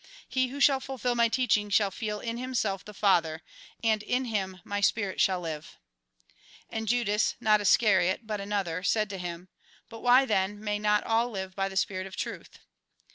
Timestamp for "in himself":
2.21-2.83